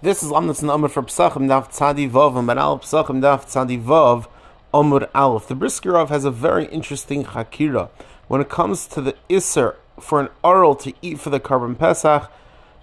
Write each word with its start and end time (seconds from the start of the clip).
This 0.00 0.22
is 0.22 0.30
Lamdas 0.30 0.62
and 0.62 0.70
Amr 0.70 0.86
for 0.86 1.02
Psachim 1.02 1.48
Daf 1.48 1.72
Tzadi 1.72 2.08
Vav 2.08 2.38
and 2.38 2.46
Banal 2.46 2.78
Psachim 2.78 3.20
Daf 3.20 3.46
Tzadi 3.46 3.82
Vav 3.82 4.28
Amr 4.72 5.08
Aleph. 5.12 5.48
The 5.48 5.56
Briskerov 5.56 6.08
has 6.08 6.24
a 6.24 6.30
very 6.30 6.66
interesting 6.66 7.24
Hakira. 7.24 7.90
When 8.28 8.40
it 8.40 8.48
comes 8.48 8.86
to 8.86 9.00
the 9.00 9.16
Isser 9.28 9.74
for 9.98 10.20
an 10.20 10.28
Aral 10.44 10.76
to 10.76 10.92
eat 11.02 11.18
for 11.18 11.30
the 11.30 11.40
Korban 11.40 11.76
Pesach, 11.76 12.30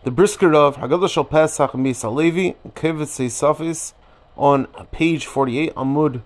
the 0.04 0.12
Briskerov, 0.12 0.74
Haggadah 0.74 1.10
Shal 1.10 1.24
Pesach 1.24 1.72
Misa 1.72 2.14
Levi, 2.14 2.58
Kevet 2.72 3.08
Safis, 3.30 3.94
on 4.36 4.66
page 4.92 5.26
48, 5.26 5.74
Amud 5.76 6.22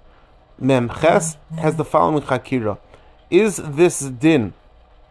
Mem 0.58 0.90
Ches, 0.90 1.38
has 1.60 1.76
the 1.76 1.86
following 1.86 2.24
Hakira. 2.24 2.80
Is 3.30 3.58
this 3.58 4.00
din 4.00 4.56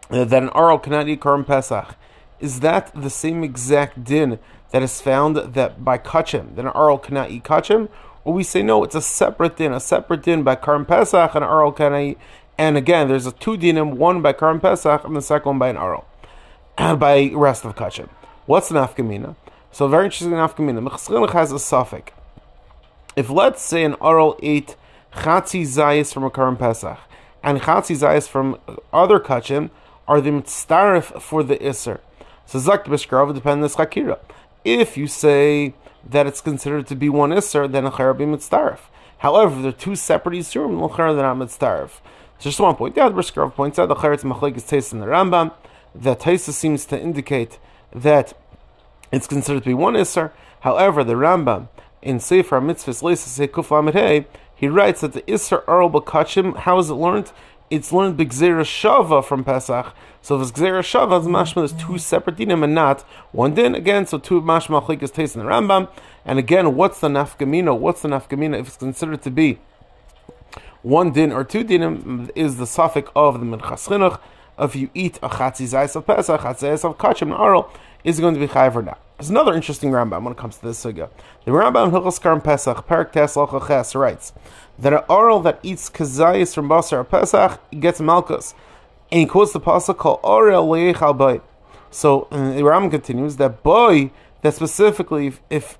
that 0.09 0.43
an 0.43 0.49
Aral 0.49 0.77
cannot 0.77 1.07
eat 1.07 1.21
Korban 1.21 1.47
Pesach? 1.47 1.95
Is 2.41 2.59
that 2.59 2.91
the 2.93 3.09
same 3.09 3.45
exact 3.45 4.03
din 4.03 4.39
that 4.71 4.83
is 4.83 5.01
found 5.01 5.35
that 5.35 5.83
by 5.83 5.97
kachim, 5.97 6.55
that 6.55 6.65
an 6.65 6.71
Arl 6.71 6.97
cannot 6.97 7.31
eat 7.31 7.43
kachim? 7.43 7.89
Or 8.23 8.33
we 8.33 8.43
say 8.43 8.61
no, 8.61 8.83
it's 8.83 8.95
a 8.95 9.01
separate 9.01 9.57
din, 9.57 9.73
a 9.73 9.79
separate 9.79 10.23
din 10.23 10.43
by 10.43 10.55
Korban 10.55 10.87
Pesach, 10.87 11.33
and 11.35 11.43
an 11.43 11.49
Arl 11.49 11.71
cannot 11.71 11.99
eat. 11.99 12.17
And 12.57 12.77
again, 12.77 13.07
there's 13.07 13.25
a 13.25 13.31
two 13.31 13.57
dinim, 13.57 13.93
one 13.95 14.21
by 14.21 14.33
Korban 14.33 14.61
Pesach, 14.61 15.03
and 15.05 15.15
the 15.15 15.21
second 15.21 15.49
one 15.49 15.59
by 15.59 15.69
an 15.69 15.77
Arl, 15.77 16.05
by 16.77 17.31
rest 17.33 17.65
of 17.65 17.75
kachim. 17.75 18.09
What's 18.45 18.69
an 18.69 18.77
afkamina? 18.77 19.35
So 19.71 19.87
very 19.87 20.05
interesting 20.05 20.31
afkamina. 20.31 20.87
Mechschilich 20.87 21.31
has 21.31 21.51
a 21.51 21.59
suffix. 21.59 22.11
If 23.15 23.29
let's 23.29 23.61
say 23.61 23.83
an 23.83 23.95
Arl 23.95 24.37
ate 24.43 24.75
chatzi 25.13 25.61
zayis 25.61 26.13
from 26.13 26.23
a 26.23 26.29
Korban 26.29 26.59
Pesach, 26.59 26.99
and 27.41 27.61
chatzi 27.61 27.95
zayis 27.95 28.27
from 28.27 28.59
other 28.91 29.19
kachim, 29.19 29.69
are 30.07 30.19
the 30.19 30.31
mitzaref 30.31 31.21
for 31.21 31.43
the 31.43 31.65
iser. 31.65 32.01
So 32.45 32.59
zakt 32.59 32.85
b'shkrav 32.85 33.33
depends 33.33 33.75
on 33.75 33.85
chakira. 33.85 34.19
If 34.63 34.97
you 34.97 35.07
say 35.07 35.73
that 36.07 36.27
it's 36.27 36.41
considered 36.41 36.87
to 36.87 36.95
be 36.95 37.09
one 37.09 37.31
Isser, 37.31 37.71
then 37.71 37.85
a 37.85 37.91
be 38.13 38.25
mitzdarif. 38.25 38.79
However, 39.19 39.61
they're 39.61 39.71
two 39.71 39.95
separate 39.95 40.35
Yisurim, 40.35 40.81
l'chara 40.81 41.15
they're 41.15 41.23
not 41.23 41.37
mitzdarif. 41.37 41.99
Just 42.39 42.59
one 42.59 42.75
point 42.75 42.95
The 42.95 43.01
other 43.01 43.15
Briskarov 43.15 43.53
points 43.53 43.77
out, 43.77 43.87
the 43.87 43.95
charetz 43.95 44.23
machlik 44.23 44.55
is 44.55 44.63
taste 44.63 44.93
in 44.93 44.99
the 44.99 45.07
Rambam, 45.07 45.53
that 45.93 46.21
Taisa 46.21 46.51
seems 46.51 46.85
to 46.85 46.99
indicate 46.99 47.59
that 47.93 48.33
it's 49.11 49.27
considered 49.27 49.63
to 49.63 49.69
be 49.69 49.73
one 49.73 49.95
Isser. 49.95 50.31
However, 50.61 51.03
the 51.03 51.15
Rambam, 51.15 51.67
in 52.01 52.19
Sefer 52.19 52.61
Mitzvahs 52.61 53.03
Leisa 53.03 53.49
Sekuf 53.49 54.25
he 54.55 54.67
writes 54.67 55.01
that 55.01 55.13
the 55.13 55.21
Isser 55.23 55.63
Earl 55.67 55.89
Bakachim, 55.89 56.55
how 56.57 56.79
is 56.79 56.89
it 56.89 56.95
learned? 56.95 57.31
It's 57.69 57.91
learned 57.91 58.17
B'Gzera 58.17 58.63
Shava 58.63 59.23
from 59.23 59.43
Pesach. 59.43 59.93
So 60.21 60.35
if 60.35 60.49
it's 60.49 60.59
Gzera 60.59 60.81
Shava, 60.81 61.19
it's 61.19 61.27
mashma, 61.27 61.55
there's 61.55 61.73
two 61.73 61.97
separate 61.97 62.37
dinim 62.37 62.63
and 62.63 62.75
not 62.75 63.01
one 63.31 63.53
din. 63.53 63.75
Again, 63.75 64.05
so 64.05 64.17
two 64.17 64.41
mashma 64.41 65.01
is 65.01 65.11
taste 65.11 65.35
in 65.35 65.43
the 65.43 65.47
Rambam. 65.47 65.89
And 66.25 66.39
again, 66.39 66.75
what's 66.75 66.99
the 66.99 67.07
nafkamina? 67.07 67.77
What's 67.77 68.01
the 68.01 68.09
nafkamina 68.09 68.59
if 68.59 68.67
it's 68.67 68.77
considered 68.77 69.21
to 69.23 69.31
be 69.31 69.59
one 70.81 71.11
din 71.11 71.31
or 71.31 71.43
two 71.43 71.63
dinim 71.63 72.29
is 72.35 72.57
the 72.57 72.67
suffix 72.67 73.09
of 73.15 73.39
the 73.39 73.45
Minchas 73.45 73.87
Chinuch. 73.87 74.19
If 74.59 74.75
you 74.75 74.89
eat 74.93 75.17
a 75.23 75.29
chatzi 75.29 75.65
zayis 75.65 75.95
of 75.95 76.05
Pesach, 76.05 76.41
chatzi 76.41 76.69
zayis 76.69 76.83
of 76.83 76.97
kachim 76.97 77.31
and 77.31 77.33
aral, 77.33 77.71
is 78.03 78.19
going 78.19 78.33
to 78.33 78.39
be 78.39 78.47
chayiv 78.47 78.75
or 78.75 78.81
not. 78.81 78.99
There's 79.17 79.29
another 79.29 79.53
interesting 79.53 79.91
Rambam 79.91 80.23
when 80.23 80.31
it 80.31 80.37
comes 80.37 80.57
to 80.57 80.65
this 80.65 80.83
sugya. 80.83 81.09
The 81.43 81.51
Rambam 81.51 81.91
Hilchos 81.91 82.21
Korban 82.21 82.43
Pesach, 82.43 82.87
Perak 82.87 83.11
Tes 83.11 83.95
writes 83.95 84.33
that 84.77 84.93
an 84.93 85.03
oral 85.09 85.41
that 85.41 85.59
eats 85.61 85.89
kazayis 85.89 86.55
from 86.55 86.69
Basar 86.69 87.07
Pesach 87.07 87.59
gets 87.79 87.99
malchus. 87.99 88.53
And 89.11 89.21
he 89.21 89.25
quotes 89.25 89.51
the 89.51 89.59
pasuk 89.59 89.97
called 89.97 90.21
Orel 90.21 90.67
Leichal. 90.67 91.41
So 91.91 92.27
uh, 92.31 92.51
the 92.53 92.61
Rambam 92.61 92.91
continues 92.91 93.37
that 93.37 93.63
boy 93.63 94.11
that 94.41 94.53
specifically 94.53 95.27
if, 95.27 95.41
if 95.49 95.77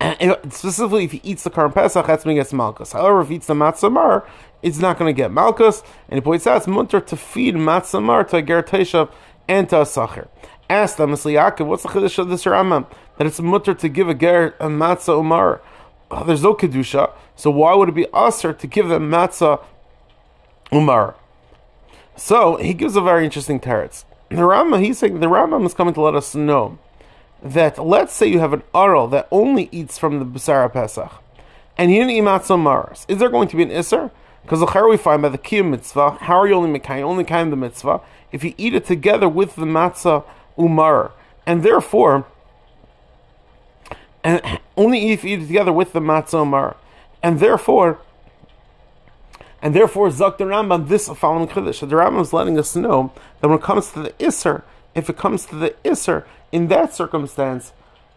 Uh, 0.00 0.36
specifically 0.50 1.04
if 1.04 1.12
he 1.12 1.20
eats 1.22 1.44
the 1.44 1.50
Korban 1.50 1.74
Pesach, 1.74 2.06
that's 2.06 2.24
when 2.24 2.34
he 2.34 2.40
gets 2.40 2.52
malchus. 2.52 2.92
However, 2.92 3.20
if 3.20 3.28
he 3.28 3.34
eats 3.36 3.46
the 3.46 3.54
matzamar, 3.54 4.26
it's 4.62 4.78
not 4.78 4.98
going 4.98 5.14
to 5.14 5.16
get 5.16 5.30
malchus. 5.30 5.82
And 6.08 6.16
he 6.16 6.20
points 6.22 6.46
out 6.46 6.58
it's 6.58 6.66
munter 6.66 7.00
to 7.00 7.16
feed 7.16 7.54
matzamar 7.54 8.26
to 8.28 8.42
ger 8.42 9.08
and 9.48 9.68
to 9.68 9.82
a 9.82 9.86
sacher. 9.86 10.28
Ask 10.70 10.96
them, 10.96 11.10
Yaakov, 11.10 11.66
what's 11.66 11.82
the 11.82 11.88
chiddush 11.88 12.18
of 12.18 12.28
this 12.28 12.44
Rambam? 12.44 12.86
That 13.18 13.26
it's 13.26 13.40
mutter 13.40 13.74
to 13.74 13.88
give 13.88 14.08
a 14.08 14.14
ger 14.14 14.54
a 14.60 14.68
matzah 14.68 15.18
umar. 15.18 15.60
Oh, 16.10 16.24
there's 16.24 16.42
no 16.42 16.54
kedusha, 16.54 17.12
so 17.36 17.50
why 17.50 17.74
would 17.74 17.88
it 17.88 17.94
be 17.94 18.06
aser 18.14 18.52
to 18.52 18.66
give 18.66 18.88
them 18.88 19.10
matzah 19.10 19.62
umar? 20.72 21.16
So 22.16 22.56
he 22.56 22.72
gives 22.72 22.96
a 22.96 23.00
very 23.00 23.24
interesting 23.24 23.60
teretz. 23.60 24.04
The 24.28 24.36
Rambam, 24.36 24.82
he's 24.82 24.98
saying 24.98 25.20
the 25.20 25.26
Rambam 25.26 25.66
is 25.66 25.74
coming 25.74 25.94
to 25.94 26.00
let 26.00 26.14
us 26.14 26.34
know 26.34 26.78
that 27.42 27.78
let's 27.78 28.12
say 28.12 28.26
you 28.26 28.38
have 28.38 28.52
an 28.52 28.62
aral 28.74 29.08
that 29.08 29.28
only 29.30 29.68
eats 29.72 29.98
from 29.98 30.18
the 30.18 30.24
Basara 30.24 30.72
Pesach, 30.72 31.10
and 31.76 31.90
he 31.90 31.98
didn't 31.98 32.10
eat 32.10 32.22
matzah 32.22 32.58
maras. 32.58 33.06
Is 33.08 33.18
there 33.18 33.30
going 33.30 33.48
to 33.48 33.56
be 33.56 33.62
an 33.62 33.70
iser? 33.70 34.10
Because 34.42 34.60
the 34.60 34.86
we 34.88 34.96
find 34.96 35.22
by 35.22 35.28
the 35.28 35.38
kiyum 35.38 35.70
mitzvah, 35.70 36.12
how 36.22 36.38
are 36.38 36.48
you 36.48 36.54
only 36.54 36.70
making 36.70 37.02
only 37.02 37.24
kind 37.24 37.46
of 37.46 37.50
the 37.50 37.56
mitzvah 37.56 38.00
if 38.32 38.42
you 38.42 38.54
eat 38.56 38.74
it 38.74 38.84
together 38.84 39.28
with 39.28 39.56
the 39.56 39.66
matzah 39.66 40.24
umar, 40.58 41.12
and 41.46 41.62
therefore, 41.62 42.26
and 44.22 44.40
only 44.76 45.10
if 45.10 45.24
you 45.24 45.36
eat 45.36 45.42
it 45.42 45.46
together 45.46 45.72
with 45.72 45.92
the 45.92 46.00
matzah 46.00 46.42
umar, 46.42 46.76
and 47.22 47.40
therefore, 47.40 48.00
and 49.62 49.74
therefore, 49.74 50.10
Zak 50.10 50.38
the 50.38 50.44
Rambam, 50.44 50.88
this 50.88 51.08
following 51.08 51.46
Kiddush, 51.46 51.80
the 51.80 51.86
Rambam 51.86 52.22
is 52.22 52.32
letting 52.32 52.58
us 52.58 52.74
know 52.74 53.12
that 53.40 53.48
when 53.48 53.58
it 53.58 53.62
comes 53.62 53.92
to 53.92 54.02
the 54.02 54.10
Isser, 54.12 54.62
if 54.94 55.08
it 55.08 55.16
comes 55.16 55.46
to 55.46 55.56
the 55.56 55.70
Isser, 55.84 56.24
in 56.52 56.68
that 56.68 56.94
circumstance, 56.94 57.72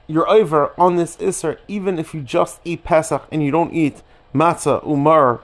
you're 0.08 0.30
over 0.30 0.74
on 0.80 0.96
this 0.96 1.16
Isser, 1.18 1.58
even 1.68 2.00
if 2.00 2.14
you 2.14 2.22
just 2.22 2.60
eat 2.64 2.84
Pesach 2.84 3.28
and 3.32 3.44
you 3.44 3.52
don't 3.52 3.74
eat 3.74 4.02
matzah 4.34 4.86
umar, 4.86 5.42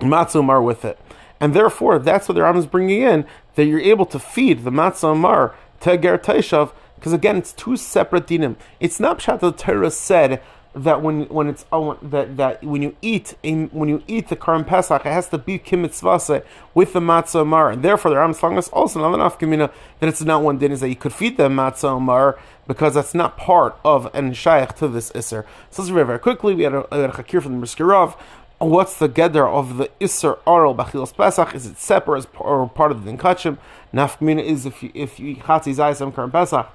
matzah 0.00 0.36
umar 0.36 0.62
with 0.62 0.84
it. 0.84 0.98
And 1.40 1.54
therefore, 1.54 1.98
that's 1.98 2.28
what 2.28 2.34
the 2.34 2.40
Rambam 2.40 2.58
is 2.58 2.66
bringing 2.66 3.02
in, 3.02 3.26
that 3.56 3.64
you're 3.64 3.80
able 3.80 4.06
to 4.06 4.18
feed 4.18 4.64
the 4.64 4.70
matzah 4.70 5.12
umar 5.12 5.54
Teger 5.80 6.16
Taishav, 6.16 6.72
because 6.94 7.12
again, 7.12 7.36
it's 7.36 7.52
two 7.52 7.76
separate 7.76 8.28
dinim. 8.28 8.54
It's 8.78 9.00
not 9.00 9.18
pshat 9.18 9.40
the 9.40 9.50
Torah 9.50 9.90
said 9.90 10.40
that 10.74 11.02
when 11.02 11.28
when 11.28 11.48
it's 11.48 11.64
oh, 11.70 11.98
that 12.02 12.36
that 12.36 12.62
when 12.64 12.82
you 12.82 12.96
eat 13.02 13.34
in, 13.42 13.68
when 13.68 13.88
you 13.88 14.02
eat 14.06 14.28
the 14.28 14.36
Korban 14.36 14.66
Pesach, 14.66 15.04
it 15.04 15.10
has 15.10 15.28
to 15.28 15.38
be 15.38 15.58
kimitzvase 15.58 16.44
with 16.74 16.92
the 16.92 17.00
matzah 17.00 17.46
mar, 17.46 17.70
and 17.70 17.82
therefore 17.82 18.10
the 18.10 18.16
Rambam 18.16 18.38
telling 18.38 18.58
also 18.72 19.00
not 19.00 19.14
enough 19.14 19.38
kamina 19.38 19.72
that 20.00 20.08
it's 20.08 20.22
not 20.22 20.42
one 20.42 20.58
din 20.58 20.72
is 20.72 20.80
that 20.80 20.88
you 20.88 20.96
could 20.96 21.12
feed 21.12 21.36
the 21.36 21.48
matzah 21.48 22.00
mar 22.00 22.38
because 22.66 22.94
that's 22.94 23.14
not 23.14 23.36
part 23.36 23.76
of 23.84 24.08
and 24.14 24.36
shaykh 24.36 24.74
to 24.76 24.88
this 24.88 25.12
iser. 25.14 25.44
So 25.70 25.82
let's 25.82 25.90
very 25.90 26.06
very 26.06 26.18
quickly. 26.18 26.54
We 26.54 26.62
had 26.62 26.74
a, 26.74 26.94
a, 26.94 27.04
a 27.04 27.12
hakir 27.12 27.42
from 27.42 27.60
the 27.60 27.66
Briskerov 27.66 28.16
what's 28.62 28.96
the 28.98 29.08
gather 29.08 29.46
of 29.46 29.76
the 29.76 29.90
Isser 30.00 30.38
Oral 30.46 30.74
Bachilos 30.74 31.14
Pesach? 31.14 31.54
Is 31.54 31.66
it 31.66 31.78
separate 31.78 32.26
or 32.38 32.68
part 32.68 32.92
of 32.92 33.04
the 33.04 33.10
Dinkachim? 33.10 33.58
Nafkamina 33.92 34.42
is 34.42 34.66
if 34.66 34.82
you 34.82 34.90
if 34.94 35.18
you 35.18 35.36
from 35.36 35.52
Korban 35.52 36.32
Pesach, 36.32 36.68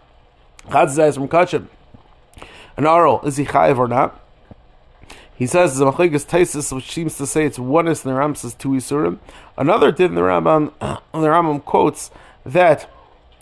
Chatzi 0.68 0.98
Zayis 0.98 1.16
from 1.16 1.28
Kachim. 1.28 1.68
An 2.78 2.86
Oral, 2.86 3.22
is 3.24 3.38
he 3.38 3.46
Chayiv 3.46 3.78
or 3.78 3.88
not? 3.88 4.24
He 5.36 5.46
says 5.46 5.78
the 5.78 5.86
Machigas 5.86 6.26
Taisis, 6.26 6.74
which 6.74 6.92
seems 6.92 7.18
to 7.18 7.28
say 7.28 7.46
it's 7.46 7.60
one 7.60 7.88
is 7.88 8.06
in 8.06 8.12
the 8.12 8.18
Ram 8.18 8.36
says 8.36 8.54
two 8.54 8.70
Isurim. 8.70 9.20
Another 9.58 9.92
did 9.92 10.12
in 10.12 10.16
the 10.16 10.22
Rambam, 10.22 10.72
the 10.80 11.28
Rambam 11.28 11.64
quotes 11.64 12.10
that 12.46 12.90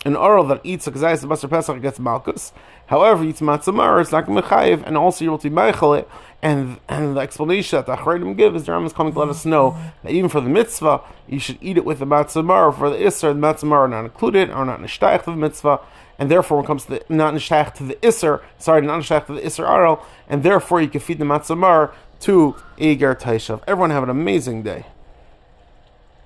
an 0.06 0.14
oral 0.14 0.44
that 0.44 0.60
eats 0.62 0.86
a 0.86 0.92
kazayis 0.92 1.20
the 1.20 1.26
Basar 1.26 1.50
Pesach 1.50 1.82
gets 1.82 1.98
malchus. 1.98 2.52
However, 2.86 3.24
eats 3.24 3.40
matzamar, 3.40 4.00
it's 4.00 4.12
not 4.12 4.26
mechayiv, 4.26 4.86
and 4.86 4.96
also 4.96 5.24
you're 5.24 5.32
able 5.32 5.38
to 5.38 5.50
meichel 5.50 5.98
it. 5.98 6.08
And, 6.40 6.78
and 6.88 7.16
the 7.16 7.20
explanation 7.20 7.78
that 7.78 7.86
the 7.86 7.96
Achredim 7.96 8.36
give 8.36 8.54
is 8.54 8.64
the 8.64 8.72
Rambam 8.72 8.86
is 8.86 8.92
coming 8.92 9.12
to 9.14 9.18
let 9.18 9.28
us 9.28 9.44
know 9.44 9.76
that 10.04 10.12
even 10.12 10.30
for 10.30 10.40
the 10.40 10.48
mitzvah, 10.48 11.00
you 11.26 11.40
should 11.40 11.58
eat 11.60 11.76
it 11.76 11.84
with 11.84 11.98
the 11.98 12.04
matzamar. 12.04 12.72
For 12.78 12.88
the 12.88 12.96
isser, 12.96 13.34
the 13.34 13.40
matzamar 13.40 13.78
are 13.78 13.88
not 13.88 14.04
included, 14.04 14.48
are 14.50 14.64
not 14.64 14.80
nishtayich 14.80 15.24
to 15.24 15.30
the 15.32 15.36
mitzvah, 15.36 15.80
and 16.20 16.30
therefore 16.30 16.58
when 16.58 16.64
it 16.64 16.68
comes 16.68 16.84
to 16.84 16.90
the, 16.90 17.04
not 17.08 17.34
nishtayich 17.34 17.74
to 17.74 17.82
the 17.82 17.96
isser, 17.96 18.42
sorry, 18.58 18.82
not 18.82 19.00
nishtayich 19.00 19.26
to 19.26 19.34
the 19.34 19.40
isser 19.40 19.68
aral, 19.68 20.06
and 20.28 20.44
therefore 20.44 20.80
you 20.80 20.88
can 20.88 21.00
feed 21.00 21.18
the 21.18 21.24
matzamar 21.24 21.92
to 22.20 22.54
Eger 22.78 23.16
Taishav. 23.16 23.60
Everyone 23.66 23.90
have 23.90 24.04
an 24.04 24.10
amazing 24.10 24.62
day. 24.62 24.86